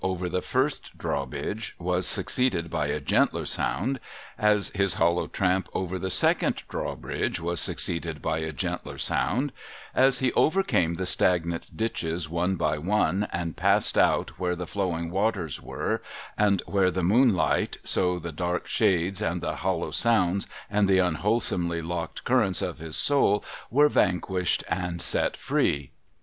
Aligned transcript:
THE 0.01 0.07
ENGLISHMAN 0.07 0.31
LEFT 0.31 0.45
FRANCE 0.47 0.47
305 0.49 0.63
the 0.63 0.71
first 0.71 0.97
drawbridge 0.97 1.75
was 1.77 2.07
succeeded 2.07 2.71
by 2.71 2.87
a 2.87 2.99
gentler 2.99 3.45
sound, 3.45 3.99
as 4.35 4.69
his 4.69 4.93
hollow 4.95 5.27
tramp 5.27 5.69
over 5.75 5.99
the 5.99 6.09
second 6.09 6.63
drawbridge 6.67 7.39
was 7.39 7.59
succeeded 7.59 8.19
by 8.19 8.39
a 8.39 8.51
gentler 8.51 8.97
sound, 8.97 9.51
as 9.93 10.17
he 10.17 10.33
overcame 10.33 10.95
the 10.95 11.05
stagnant 11.05 11.77
ditches 11.77 12.27
one 12.27 12.55
by 12.55 12.79
one, 12.79 13.27
and 13.31 13.55
passed 13.55 13.95
out 13.95 14.31
where 14.39 14.55
the 14.55 14.65
flowing 14.65 15.11
waters 15.11 15.61
were 15.61 16.01
and 16.35 16.63
where 16.65 16.89
the 16.89 17.03
moonlight, 17.03 17.77
so 17.83 18.17
the 18.17 18.31
dark 18.31 18.65
shades 18.67 19.21
and 19.21 19.39
the 19.39 19.57
hollow 19.57 19.91
sounds 19.91 20.47
and 20.67 20.87
the 20.89 20.97
unwholesomely 20.97 21.79
locked 21.79 22.23
currents 22.23 22.63
of 22.63 22.79
his 22.79 22.95
soul 22.97 23.45
were 23.69 23.87
vanquished 23.87 24.63
and 24.67 24.99
set 24.99 25.37
free. 25.37 25.91